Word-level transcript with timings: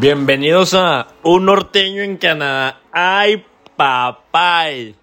Bienvenidos 0.00 0.74
a 0.74 1.08
Un 1.22 1.46
Norteño 1.46 2.02
en 2.02 2.16
Canadá. 2.16 2.80
¡Ay, 2.92 3.44
papay! 3.76 4.94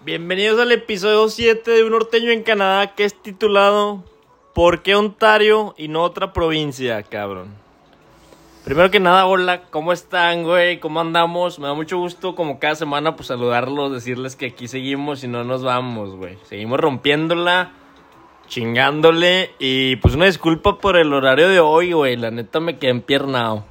Bienvenidos 0.00 0.58
al 0.60 0.72
episodio 0.72 1.28
7 1.28 1.70
de 1.70 1.84
Un 1.84 1.90
Norteño 1.90 2.30
en 2.30 2.42
Canadá 2.42 2.94
que 2.94 3.04
es 3.04 3.20
titulado 3.20 4.04
¿Por 4.54 4.82
qué 4.82 4.94
Ontario 4.94 5.74
y 5.76 5.88
no 5.88 6.02
otra 6.02 6.32
provincia, 6.32 7.02
cabrón? 7.02 7.54
Primero 8.64 8.90
que 8.90 9.00
nada, 9.00 9.26
hola, 9.26 9.62
¿cómo 9.70 9.92
están, 9.92 10.44
güey? 10.44 10.80
¿Cómo 10.80 11.00
andamos? 11.00 11.58
Me 11.58 11.66
da 11.66 11.74
mucho 11.74 11.98
gusto, 11.98 12.34
como 12.34 12.58
cada 12.58 12.74
semana, 12.74 13.16
pues 13.16 13.28
saludarlos, 13.28 13.92
decirles 13.92 14.34
que 14.34 14.46
aquí 14.46 14.66
seguimos 14.66 15.22
y 15.24 15.28
no 15.28 15.44
nos 15.44 15.62
vamos, 15.62 16.16
güey. 16.16 16.38
Seguimos 16.44 16.80
rompiéndola 16.80 17.72
chingándole. 18.46 19.50
Y 19.58 19.96
pues 19.96 20.14
una 20.14 20.26
disculpa 20.26 20.78
por 20.78 20.96
el 20.96 21.12
horario 21.12 21.48
de 21.48 21.60
hoy, 21.60 21.92
güey. 21.92 22.16
La 22.16 22.30
neta 22.30 22.60
me 22.60 22.78
quedé 22.78 22.90
empiernado. 22.90 23.64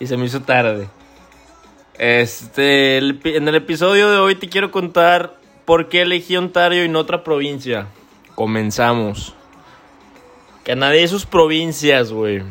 Y 0.00 0.06
se 0.06 0.16
me 0.16 0.26
hizo 0.26 0.40
tarde. 0.42 0.88
Este, 1.98 2.98
en 2.98 3.48
el 3.48 3.54
episodio 3.54 4.08
de 4.10 4.18
hoy 4.18 4.36
te 4.36 4.48
quiero 4.48 4.70
contar 4.70 5.36
por 5.64 5.88
qué 5.88 6.02
elegí 6.02 6.36
Ontario 6.36 6.84
y 6.84 6.88
no 6.88 7.00
otra 7.00 7.24
provincia. 7.24 7.88
Comenzamos. 8.34 9.34
Canadá 10.64 10.96
y 10.96 11.08
sus 11.08 11.26
provincias, 11.26 12.12
güey. 12.12 12.42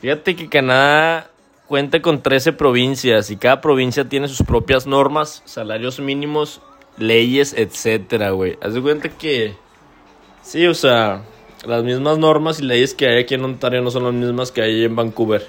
Fíjate 0.00 0.36
que 0.36 0.48
Canadá 0.48 1.30
cuenta 1.66 2.00
con 2.00 2.22
13 2.22 2.52
provincias 2.52 3.30
y 3.30 3.36
cada 3.36 3.60
provincia 3.60 4.08
tiene 4.08 4.28
sus 4.28 4.42
propias 4.42 4.86
normas, 4.86 5.42
salarios 5.44 6.00
mínimos, 6.00 6.60
leyes, 6.96 7.54
etcétera, 7.56 8.30
güey. 8.30 8.58
Haz 8.62 8.74
de 8.74 8.82
cuenta 8.82 9.08
que 9.08 9.54
Sí, 10.50 10.66
o 10.66 10.74
sea, 10.74 11.22
las 11.64 11.84
mismas 11.84 12.18
normas 12.18 12.58
y 12.58 12.64
leyes 12.64 12.92
que 12.92 13.06
hay 13.06 13.20
aquí 13.20 13.34
en 13.34 13.44
Ontario 13.44 13.82
no 13.82 13.92
son 13.92 14.02
las 14.02 14.12
mismas 14.12 14.50
que 14.50 14.60
hay 14.60 14.82
en 14.82 14.96
Vancouver. 14.96 15.46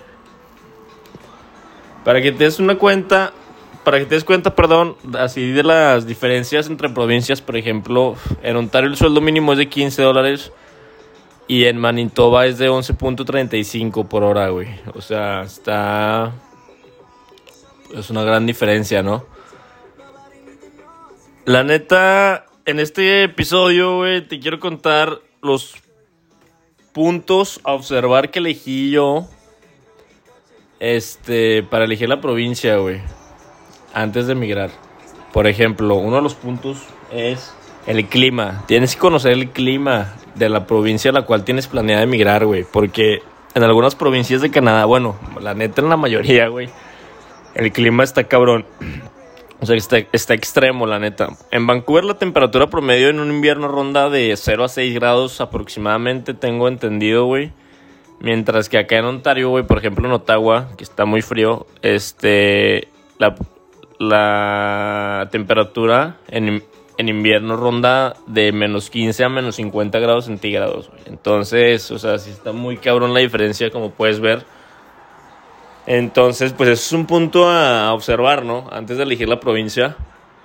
Para 2.05 2.22
que 2.22 2.32
te 2.32 2.44
des 2.44 2.60
una 2.60 2.77
cuenta, 2.77 3.34
para 3.84 3.98
que 3.98 4.05
te 4.05 4.13
des 4.13 4.24
cuenta, 4.24 4.54
perdón, 4.54 4.96
así 5.18 5.54
de 5.54 5.63
las 5.63 6.05
diferencias 6.05 6.68
entre 6.68 6.88
provincias, 6.90 7.41
por 7.41 7.58
ejemplo, 7.58 8.16
en 8.43 8.55
Ontario 8.55 8.91
el 8.91 8.96
sueldo 8.96 9.21
mínimo 9.21 9.54
es 9.54 9.58
de 9.58 9.70
15 9.70 10.04
dólares 10.04 10.52
y 11.48 11.65
en 11.65 11.80
Manitoba 11.80 12.46
es 12.46 12.60
de 12.60 12.70
11.35 12.70 14.08
por 14.08 14.24
hora, 14.24 14.49
güey. 14.49 14.68
O 14.93 15.02
sea, 15.02 15.41
está... 15.41 16.32
Es 17.98 18.12
una 18.12 18.21
gran 18.21 18.46
diferencia, 18.46 19.02
¿no? 19.02 19.26
La 21.46 21.63
neta, 21.63 22.46
en 22.65 22.79
este 22.79 23.23
episodio, 23.23 23.98
güey, 23.98 24.21
te 24.21 24.40
quiero 24.40 24.59
contar 24.59 25.20
los 25.41 25.76
puntos 26.93 27.59
a 27.63 27.73
observar 27.73 28.31
que 28.31 28.40
elegí 28.40 28.91
yo. 28.91 29.27
Este, 30.79 31.63
para 31.63 31.85
elegir 31.85 32.09
la 32.09 32.21
provincia, 32.21 32.77
güey. 32.77 33.01
Antes 33.93 34.27
de 34.27 34.34
emigrar. 34.34 34.71
Por 35.31 35.48
ejemplo, 35.48 35.95
uno 35.95 36.18
de 36.18 36.21
los 36.21 36.34
puntos 36.34 36.79
es 37.12 37.53
el 37.87 38.05
clima. 38.07 38.63
Tienes 38.68 38.96
que 38.96 39.01
conocer 39.01 39.34
el 39.34 39.49
clima 39.49 40.15
de 40.35 40.49
la 40.49 40.65
provincia 40.65 41.12
a 41.12 41.13
la 41.13 41.23
cual 41.23 41.43
tienes 41.43 41.68
planeado 41.68 42.03
emigrar, 42.03 42.46
güey. 42.46 42.63
Porque 42.63 43.21
en 43.53 43.63
algunas 43.63 43.96
provincias 43.96 44.41
de 44.41 44.51
Canadá, 44.51 44.85
bueno, 44.85 45.18
la 45.40 45.53
neta 45.53 45.81
en 45.81 45.90
la 45.90 45.98
mayoría, 45.98 46.48
güey. 46.48 46.70
El 47.53 47.71
clima 47.71 48.03
está 48.03 48.23
cabrón. 48.23 48.65
O 49.62 49.67
sea, 49.67 49.76
está, 49.76 49.99
está 50.12 50.34
extremo, 50.34 50.87
la 50.87 50.98
neta. 50.98 51.29
En 51.51 51.67
Vancouver 51.67 52.04
la 52.04 52.15
temperatura 52.15 52.71
promedio 52.71 53.09
en 53.09 53.20
un 53.20 53.29
invierno 53.29 53.68
ronda 53.68 54.09
de 54.09 54.35
0 54.35 54.63
a 54.63 54.68
6 54.68 54.95
grados 54.95 55.40
aproximadamente, 55.40 56.34
tengo 56.34 56.68
entendido, 56.68 57.26
güey. 57.26 57.51
Mientras 58.20 58.70
que 58.70 58.79
acá 58.79 58.98
en 58.98 59.05
Ontario, 59.05 59.49
güey, 59.49 59.63
por 59.63 59.77
ejemplo 59.77 60.07
en 60.07 60.13
Ottawa, 60.13 60.70
que 60.77 60.84
está 60.84 61.05
muy 61.05 61.21
frío, 61.21 61.68
este, 61.84 62.87
la, 63.20 63.35
la 63.99 65.29
temperatura 65.31 66.18
en, 66.28 66.63
en 66.97 67.09
invierno 67.09 67.56
ronda 67.56 68.16
de 68.25 68.52
menos 68.52 68.90
15 68.90 69.24
a 69.24 69.30
menos 69.30 69.57
50 69.57 70.00
grados 70.00 70.25
centígrados, 70.25 70.90
güey. 70.90 71.02
Entonces, 71.06 71.91
o 71.91 72.00
sea, 72.00 72.18
sí 72.18 72.31
está 72.31 72.52
muy 72.52 72.78
cabrón 72.78 73.13
la 73.13 73.19
diferencia, 73.19 73.69
como 73.69 73.91
puedes 73.91 74.19
ver. 74.19 74.44
Entonces, 75.94 76.53
pues 76.53 76.69
es 76.69 76.94
un 76.94 77.06
punto 77.06 77.50
a 77.50 77.94
observar, 77.94 78.46
¿no? 78.46 78.66
Antes 78.72 78.96
de 78.96 79.03
elegir 79.03 79.28
la 79.28 79.41
provincia. 79.41 79.97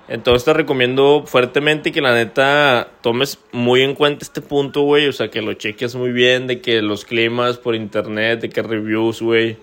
Entonces 0.09 0.43
te 0.43 0.51
recomiendo 0.51 1.23
fuertemente 1.25 1.93
que 1.93 2.01
la 2.01 2.13
neta 2.13 2.89
tomes 2.99 3.39
muy 3.53 3.81
en 3.81 3.95
cuenta 3.95 4.25
este 4.25 4.41
punto, 4.41 4.81
güey. 4.81 5.07
O 5.07 5.13
sea, 5.13 5.29
que 5.29 5.41
lo 5.41 5.53
cheques 5.53 5.95
muy 5.95 6.11
bien, 6.11 6.47
de 6.47 6.59
que 6.59 6.81
los 6.81 7.05
climas 7.05 7.57
por 7.59 7.75
internet, 7.75 8.41
de 8.41 8.49
que 8.49 8.61
reviews, 8.61 9.21
güey. 9.21 9.55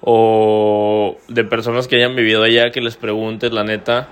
O 0.00 1.16
de 1.26 1.42
personas 1.42 1.88
que 1.88 1.96
hayan 1.96 2.14
vivido 2.14 2.44
allá, 2.44 2.70
que 2.70 2.80
les 2.80 2.96
preguntes, 2.96 3.50
la 3.50 3.64
neta. 3.64 4.10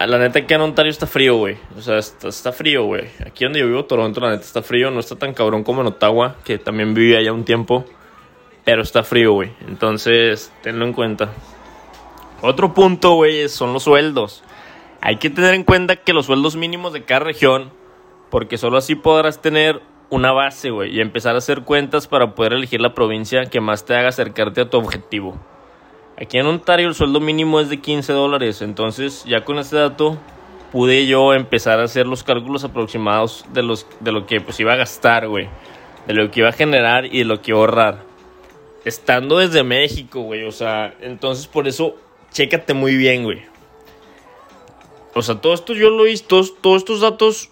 La 0.00 0.18
neta 0.18 0.44
que 0.44 0.54
en 0.54 0.60
Ontario 0.60 0.90
está 0.90 1.06
frío, 1.06 1.36
güey. 1.36 1.56
O 1.78 1.80
sea, 1.80 1.98
está, 1.98 2.30
está 2.30 2.50
frío, 2.50 2.82
güey. 2.82 3.04
Aquí 3.24 3.44
donde 3.44 3.60
yo 3.60 3.68
vivo, 3.68 3.84
Toronto, 3.84 4.18
la 4.18 4.30
neta 4.30 4.42
está 4.42 4.60
frío. 4.60 4.90
No 4.90 4.98
está 4.98 5.14
tan 5.14 5.34
cabrón 5.34 5.62
como 5.62 5.82
en 5.82 5.86
Ottawa, 5.86 6.34
que 6.44 6.58
también 6.58 6.94
viví 6.94 7.14
allá 7.14 7.32
un 7.32 7.44
tiempo. 7.44 7.84
Pero 8.64 8.82
está 8.82 9.02
frío, 9.02 9.32
güey. 9.32 9.52
Entonces, 9.66 10.52
tenlo 10.62 10.86
en 10.86 10.92
cuenta. 10.92 11.30
Otro 12.40 12.74
punto, 12.74 13.14
güey, 13.14 13.48
son 13.48 13.72
los 13.72 13.84
sueldos. 13.84 14.42
Hay 15.00 15.16
que 15.16 15.30
tener 15.30 15.54
en 15.54 15.64
cuenta 15.64 15.96
que 15.96 16.14
los 16.14 16.26
sueldos 16.26 16.56
mínimos 16.56 16.92
de 16.92 17.04
cada 17.04 17.20
región, 17.20 17.70
porque 18.30 18.56
solo 18.56 18.78
así 18.78 18.94
podrás 18.94 19.40
tener 19.42 19.82
una 20.10 20.32
base, 20.32 20.70
güey, 20.70 20.96
y 20.96 21.00
empezar 21.00 21.34
a 21.34 21.38
hacer 21.38 21.62
cuentas 21.62 22.06
para 22.06 22.34
poder 22.34 22.54
elegir 22.54 22.80
la 22.80 22.94
provincia 22.94 23.46
que 23.46 23.60
más 23.60 23.84
te 23.84 23.94
haga 23.94 24.08
acercarte 24.08 24.62
a 24.62 24.70
tu 24.70 24.78
objetivo. 24.78 25.38
Aquí 26.20 26.38
en 26.38 26.46
Ontario 26.46 26.88
el 26.88 26.94
sueldo 26.94 27.20
mínimo 27.20 27.60
es 27.60 27.68
de 27.68 27.80
15 27.80 28.12
dólares, 28.12 28.62
entonces 28.62 29.24
ya 29.24 29.44
con 29.44 29.58
este 29.58 29.76
dato 29.76 30.16
pude 30.70 31.06
yo 31.06 31.34
empezar 31.34 31.80
a 31.80 31.84
hacer 31.84 32.06
los 32.06 32.22
cálculos 32.22 32.64
aproximados 32.64 33.44
de, 33.52 33.62
los, 33.62 33.86
de 34.00 34.12
lo 34.12 34.26
que 34.26 34.40
pues 34.40 34.60
iba 34.60 34.74
a 34.74 34.76
gastar, 34.76 35.28
güey, 35.28 35.48
de 36.06 36.14
lo 36.14 36.30
que 36.30 36.40
iba 36.40 36.50
a 36.50 36.52
generar 36.52 37.06
y 37.06 37.18
de 37.18 37.24
lo 37.24 37.42
que 37.42 37.50
iba 37.50 37.58
a 37.58 37.60
ahorrar 37.60 38.13
estando 38.84 39.38
desde 39.38 39.62
México, 39.62 40.22
güey. 40.22 40.44
O 40.44 40.52
sea, 40.52 40.94
entonces 41.00 41.46
por 41.46 41.66
eso, 41.68 41.96
chécate 42.32 42.74
muy 42.74 42.96
bien, 42.96 43.24
güey. 43.24 43.42
O 45.14 45.22
sea, 45.22 45.36
todo 45.36 45.54
esto 45.54 45.74
yo 45.74 45.90
lo 45.90 46.06
hice, 46.06 46.24
todos, 46.26 46.60
todos 46.60 46.78
estos 46.78 47.00
datos, 47.00 47.50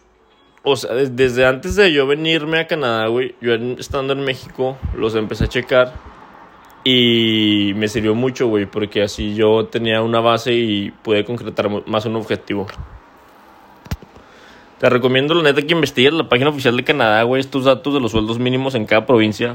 o 0.64 0.74
sea, 0.76 0.94
desde 0.94 1.46
antes 1.46 1.76
de 1.76 1.92
yo 1.92 2.06
venirme 2.06 2.58
a 2.58 2.66
Canadá, 2.66 3.06
güey, 3.06 3.34
yo 3.40 3.54
estando 3.54 4.12
en 4.12 4.20
México, 4.20 4.76
los 4.96 5.14
empecé 5.14 5.44
a 5.44 5.48
checar. 5.48 6.12
Y 6.84 7.74
me 7.76 7.86
sirvió 7.86 8.16
mucho, 8.16 8.48
güey, 8.48 8.66
porque 8.66 9.02
así 9.02 9.36
yo 9.36 9.66
tenía 9.66 10.02
una 10.02 10.18
base 10.18 10.52
y 10.52 10.90
pude 10.90 11.24
concretar 11.24 11.68
más 11.86 12.06
un 12.06 12.16
objetivo. 12.16 12.66
Te 14.80 14.90
recomiendo, 14.90 15.34
la 15.34 15.44
neta, 15.44 15.62
que 15.62 15.74
investigues 15.74 16.12
la 16.12 16.28
página 16.28 16.50
oficial 16.50 16.76
de 16.76 16.82
Canadá, 16.82 17.22
güey, 17.22 17.40
estos 17.40 17.66
datos 17.66 17.94
de 17.94 18.00
los 18.00 18.10
sueldos 18.10 18.40
mínimos 18.40 18.74
en 18.74 18.86
cada 18.86 19.06
provincia. 19.06 19.54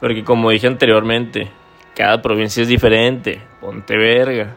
Porque 0.00 0.24
como 0.24 0.50
dije 0.50 0.66
anteriormente, 0.66 1.50
cada 1.94 2.22
provincia 2.22 2.62
es 2.62 2.68
diferente. 2.68 3.40
Ponte 3.60 3.96
verga. 3.96 4.56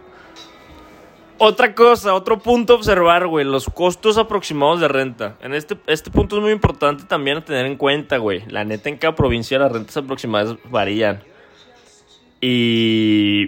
Otra 1.38 1.76
cosa, 1.76 2.14
otro 2.14 2.40
punto 2.40 2.74
a 2.74 2.76
observar, 2.78 3.28
güey, 3.28 3.44
los 3.44 3.66
costos 3.66 4.18
aproximados 4.18 4.80
de 4.80 4.88
renta. 4.88 5.36
En 5.42 5.54
este, 5.54 5.76
este 5.88 6.10
punto 6.10 6.38
es 6.38 6.42
muy 6.42 6.52
importante 6.52 7.04
también 7.04 7.38
a 7.38 7.42
tener 7.44 7.66
en 7.66 7.76
cuenta, 7.76 8.18
güey. 8.18 8.44
La 8.48 8.64
neta, 8.64 8.88
en 8.88 8.98
cada 8.98 9.14
provincia 9.14 9.60
las 9.60 9.72
rentas 9.72 9.98
aproximadas 9.98 10.56
varían. 10.70 11.22
Y, 12.40 13.48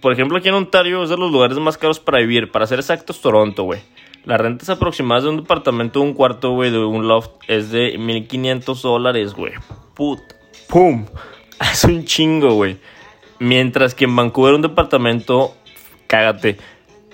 por 0.00 0.12
ejemplo, 0.12 0.38
aquí 0.38 0.48
en 0.48 0.54
Ontario 0.54 1.02
es 1.02 1.10
de 1.10 1.18
los 1.18 1.30
lugares 1.30 1.58
más 1.58 1.76
caros 1.76 2.00
para 2.00 2.18
vivir. 2.20 2.50
Para 2.50 2.66
ser 2.66 2.78
exactos, 2.78 3.20
Toronto, 3.20 3.64
güey. 3.64 3.80
Las 4.24 4.40
rentas 4.40 4.70
aproximadas 4.70 5.24
de 5.24 5.30
un 5.30 5.36
departamento 5.38 6.00
de 6.00 6.06
un 6.06 6.14
cuarto, 6.14 6.52
güey, 6.52 6.70
de 6.70 6.78
un 6.78 7.06
loft, 7.08 7.32
es 7.46 7.70
de 7.70 7.98
1500 7.98 8.80
dólares, 8.80 9.34
güey. 9.34 9.52
Put. 9.94 10.20
¡Pum! 10.68 11.06
Es 11.60 11.84
un 11.84 12.04
chingo, 12.04 12.54
güey. 12.54 12.78
Mientras 13.38 13.94
que 13.94 14.04
en 14.04 14.14
Vancouver 14.16 14.54
un 14.54 14.62
departamento, 14.62 15.54
cágate, 16.06 16.58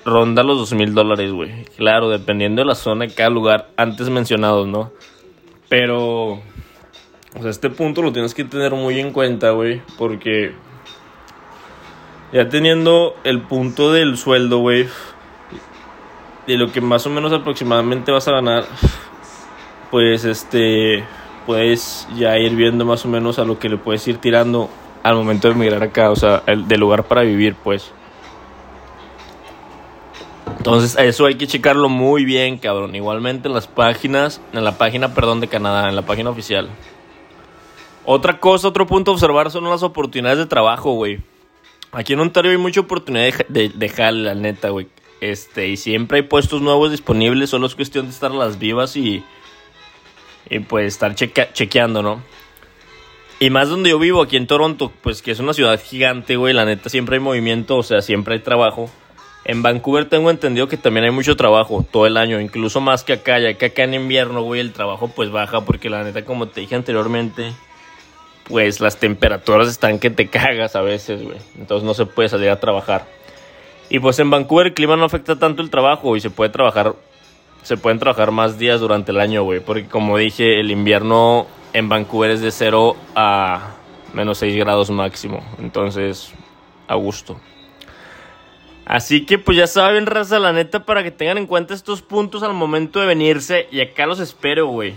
ronda 0.04 0.42
los 0.42 0.58
dos 0.58 0.72
mil 0.72 0.94
dólares, 0.94 1.32
güey. 1.32 1.64
Claro, 1.76 2.08
dependiendo 2.08 2.62
de 2.62 2.66
la 2.66 2.74
zona 2.74 3.06
de 3.06 3.14
cada 3.14 3.30
lugar 3.30 3.70
antes 3.76 4.08
mencionados, 4.08 4.66
¿no? 4.66 4.92
Pero, 5.68 6.32
o 6.32 7.40
sea, 7.40 7.50
este 7.50 7.70
punto 7.70 8.02
lo 8.02 8.12
tienes 8.12 8.34
que 8.34 8.44
tener 8.44 8.72
muy 8.72 8.98
en 8.98 9.12
cuenta, 9.12 9.50
güey. 9.50 9.82
Porque 9.98 10.52
ya 12.32 12.48
teniendo 12.48 13.16
el 13.24 13.42
punto 13.42 13.92
del 13.92 14.16
sueldo, 14.16 14.58
güey, 14.58 14.88
de 16.46 16.56
lo 16.56 16.72
que 16.72 16.80
más 16.80 17.06
o 17.06 17.10
menos 17.10 17.32
aproximadamente 17.32 18.12
vas 18.12 18.28
a 18.28 18.32
ganar, 18.32 18.64
pues 19.90 20.24
este 20.24 21.04
puedes 21.50 22.06
ya 22.16 22.38
ir 22.38 22.54
viendo 22.54 22.84
más 22.84 23.04
o 23.04 23.08
menos 23.08 23.40
a 23.40 23.44
lo 23.44 23.58
que 23.58 23.68
le 23.68 23.76
puedes 23.76 24.06
ir 24.06 24.18
tirando 24.18 24.70
al 25.02 25.16
momento 25.16 25.48
de 25.48 25.54
emigrar 25.54 25.82
acá, 25.82 26.08
o 26.12 26.14
sea, 26.14 26.44
el, 26.46 26.68
del 26.68 26.78
lugar 26.78 27.02
para 27.02 27.22
vivir, 27.22 27.56
pues. 27.56 27.90
Entonces, 30.56 30.96
eso 30.96 31.26
hay 31.26 31.34
que 31.34 31.48
checarlo 31.48 31.88
muy 31.88 32.24
bien, 32.24 32.56
cabrón. 32.56 32.94
Igualmente 32.94 33.48
en 33.48 33.54
las 33.54 33.66
páginas, 33.66 34.40
en 34.52 34.62
la 34.62 34.78
página, 34.78 35.12
perdón, 35.12 35.40
de 35.40 35.48
Canadá, 35.48 35.88
en 35.88 35.96
la 35.96 36.02
página 36.02 36.30
oficial. 36.30 36.68
Otra 38.04 38.38
cosa, 38.38 38.68
otro 38.68 38.86
punto 38.86 39.10
a 39.10 39.14
observar 39.14 39.50
son 39.50 39.64
las 39.64 39.82
oportunidades 39.82 40.38
de 40.38 40.46
trabajo, 40.46 40.92
güey. 40.92 41.18
Aquí 41.90 42.12
en 42.12 42.20
Ontario 42.20 42.52
hay 42.52 42.58
mucha 42.58 42.78
oportunidad 42.78 43.44
de, 43.48 43.70
de, 43.70 44.12
la 44.12 44.36
neta, 44.36 44.68
güey. 44.68 44.86
Este, 45.20 45.66
y 45.66 45.76
siempre 45.76 46.18
hay 46.18 46.22
puestos 46.22 46.62
nuevos 46.62 46.92
disponibles, 46.92 47.50
solo 47.50 47.66
es 47.66 47.74
cuestión 47.74 48.06
de 48.06 48.12
estar 48.12 48.30
las 48.30 48.60
vivas 48.60 48.96
y, 48.96 49.24
y 50.50 50.58
pues 50.58 50.86
estar 50.86 51.14
chequeando, 51.14 52.02
¿no? 52.02 52.22
Y 53.38 53.48
más 53.48 53.70
donde 53.70 53.88
yo 53.88 53.98
vivo, 53.98 54.20
aquí 54.20 54.36
en 54.36 54.46
Toronto, 54.46 54.92
pues 55.00 55.22
que 55.22 55.30
es 55.30 55.38
una 55.38 55.54
ciudad 55.54 55.80
gigante, 55.82 56.36
güey, 56.36 56.52
la 56.52 56.66
neta 56.66 56.90
siempre 56.90 57.16
hay 57.16 57.20
movimiento, 57.20 57.76
o 57.76 57.82
sea, 57.82 58.02
siempre 58.02 58.34
hay 58.34 58.40
trabajo. 58.40 58.90
En 59.46 59.62
Vancouver 59.62 60.06
tengo 60.06 60.30
entendido 60.30 60.68
que 60.68 60.76
también 60.76 61.04
hay 61.04 61.10
mucho 61.10 61.36
trabajo 61.36 61.86
todo 61.90 62.06
el 62.06 62.18
año, 62.18 62.38
incluso 62.40 62.82
más 62.82 63.02
que 63.02 63.14
acá, 63.14 63.38
ya 63.38 63.54
que 63.54 63.66
acá 63.66 63.84
en 63.84 63.94
invierno, 63.94 64.42
güey, 64.42 64.60
el 64.60 64.72
trabajo 64.72 65.08
pues 65.08 65.30
baja 65.30 65.62
porque 65.62 65.88
la 65.88 66.04
neta, 66.04 66.26
como 66.26 66.48
te 66.48 66.60
dije 66.60 66.74
anteriormente, 66.74 67.52
pues 68.44 68.80
las 68.80 68.98
temperaturas 68.98 69.68
están 69.68 69.98
que 69.98 70.10
te 70.10 70.28
cagas 70.28 70.76
a 70.76 70.82
veces, 70.82 71.22
güey. 71.22 71.38
Entonces 71.58 71.86
no 71.86 71.94
se 71.94 72.04
puede 72.04 72.28
salir 72.28 72.50
a 72.50 72.60
trabajar. 72.60 73.06
Y 73.88 74.00
pues 74.00 74.18
en 74.18 74.28
Vancouver 74.28 74.66
el 74.66 74.74
clima 74.74 74.96
no 74.96 75.04
afecta 75.04 75.38
tanto 75.38 75.62
el 75.62 75.70
trabajo 75.70 76.14
y 76.14 76.20
se 76.20 76.28
puede 76.28 76.50
trabajar, 76.50 76.94
se 77.62 77.76
pueden 77.76 77.98
trabajar 77.98 78.30
más 78.30 78.58
días 78.58 78.80
durante 78.80 79.12
el 79.12 79.20
año, 79.20 79.42
güey. 79.42 79.60
Porque 79.60 79.86
como 79.86 80.16
dije, 80.16 80.60
el 80.60 80.70
invierno 80.70 81.46
en 81.72 81.88
Vancouver 81.88 82.30
es 82.30 82.40
de 82.40 82.50
0 82.50 82.96
a 83.14 83.74
menos 84.12 84.38
6 84.38 84.56
grados 84.56 84.90
máximo. 84.90 85.44
Entonces, 85.58 86.32
a 86.88 86.94
gusto. 86.94 87.40
Así 88.84 89.24
que 89.24 89.38
pues 89.38 89.56
ya 89.56 89.68
saben, 89.68 90.06
raza, 90.06 90.40
la 90.40 90.52
neta, 90.52 90.84
para 90.84 91.04
que 91.04 91.12
tengan 91.12 91.38
en 91.38 91.46
cuenta 91.46 91.74
estos 91.74 92.02
puntos 92.02 92.42
al 92.42 92.54
momento 92.54 93.00
de 93.00 93.06
venirse. 93.06 93.68
Y 93.70 93.80
acá 93.80 94.06
los 94.06 94.18
espero, 94.18 94.66
güey. 94.66 94.94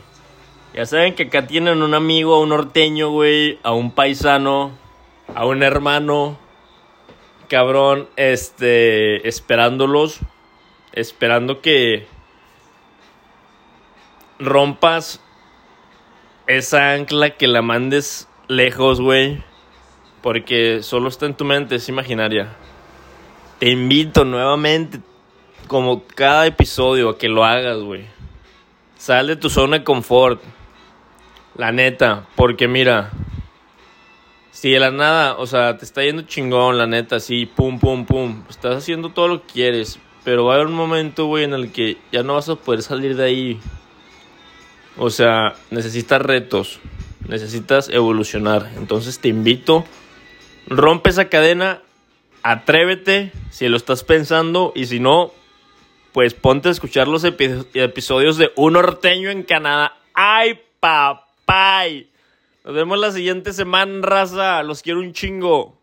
Ya 0.74 0.88
saben 0.88 1.14
que 1.14 1.24
acá 1.24 1.46
tienen 1.46 1.84
un 1.84 1.94
amigo, 1.94 2.34
a 2.34 2.40
un 2.40 2.50
norteño, 2.50 3.12
güey, 3.12 3.60
a 3.62 3.74
un 3.74 3.92
paisano, 3.92 4.72
a 5.36 5.46
un 5.46 5.62
hermano, 5.62 6.40
cabrón, 7.48 8.10
este, 8.16 9.28
esperándolos, 9.28 10.22
esperando 10.94 11.62
que 11.62 12.08
rompas 14.46 15.20
esa 16.48 16.94
ancla, 16.94 17.32
que 17.32 17.48
la 17.48 17.62
mandes 17.62 18.28
lejos, 18.48 19.02
güey, 19.02 19.44
porque 20.22 20.84
solo 20.84 21.10
está 21.10 21.26
en 21.26 21.36
tu 21.36 21.46
mente, 21.46 21.76
es 21.76 21.90
imaginaria. 21.90 22.56
Te 23.60 23.70
invito 23.70 24.26
nuevamente, 24.26 25.00
como 25.68 26.04
cada 26.04 26.46
episodio, 26.46 27.10
a 27.10 27.18
que 27.18 27.30
lo 27.30 27.44
hagas, 27.44 27.80
güey. 27.80 28.06
Sal 28.98 29.28
de 29.28 29.36
tu 29.36 29.50
zona 29.50 29.80
de 29.80 29.84
confort. 29.84 30.42
La 31.56 31.72
neta, 31.72 32.26
porque 32.36 32.68
mira, 32.68 33.12
si 34.50 34.72
de 34.72 34.80
la 34.80 34.92
nada, 34.92 35.36
o 35.38 35.46
sea, 35.46 35.78
te 35.78 35.86
está 35.86 36.04
yendo 36.04 36.24
chingón, 36.24 36.78
la 36.78 36.88
neta, 36.88 37.18
así, 37.18 37.46
pum, 37.46 37.80
pum, 37.80 38.06
pum, 38.06 38.44
estás 38.50 38.78
haciendo 38.78 39.10
todo 39.10 39.28
lo 39.28 39.42
que 39.42 39.54
quieres, 39.54 40.00
pero 40.24 40.46
va 40.46 40.54
a 40.54 40.56
haber 40.56 40.68
un 40.68 40.76
momento, 40.76 41.26
güey, 41.26 41.44
en 41.44 41.54
el 41.54 41.72
que 41.72 41.98
ya 42.12 42.24
no 42.24 42.36
vas 42.36 42.50
a 42.50 42.56
poder 42.56 42.82
salir 42.82 43.16
de 43.16 43.24
ahí. 43.24 43.60
O 44.98 45.10
sea, 45.10 45.56
necesitas 45.72 46.22
retos, 46.22 46.80
necesitas 47.28 47.90
evolucionar. 47.90 48.72
Entonces 48.78 49.20
te 49.20 49.28
invito, 49.28 49.86
rompe 50.68 51.10
esa 51.10 51.30
cadena, 51.30 51.82
atrévete 52.44 53.32
si 53.50 53.68
lo 53.68 53.78
estás 53.78 54.04
pensando 54.04 54.72
y 54.76 54.86
si 54.86 55.00
no, 55.00 55.32
pues 56.12 56.34
ponte 56.34 56.70
a 56.70 56.72
escuchar 56.72 57.08
los 57.08 57.24
episodios 57.24 58.38
de 58.38 58.52
Un 58.56 58.74
Norteño 58.74 59.30
en 59.30 59.44
Canadá. 59.44 59.98
¡Ay, 60.14 60.60
papá! 60.80 61.28
Bye. 61.46 62.08
Nos 62.64 62.74
vemos 62.74 62.98
la 63.00 63.12
siguiente 63.12 63.52
semana, 63.54 64.00
raza. 64.02 64.64
Los 64.64 64.82
quiero 64.82 65.00
un 65.00 65.14
chingo. 65.14 65.78